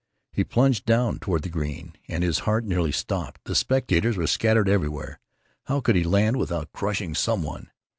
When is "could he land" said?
5.79-6.37